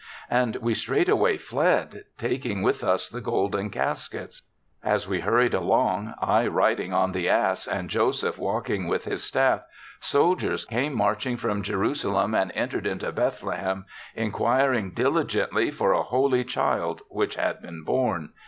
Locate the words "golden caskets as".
3.21-5.07